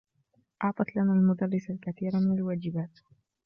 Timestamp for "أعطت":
0.63-0.95